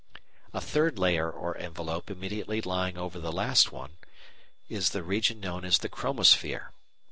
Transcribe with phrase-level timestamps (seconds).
[0.51, 3.97] A third layer or envelope immediately lying over the last one
[4.67, 6.71] is the region known as the chromosphere.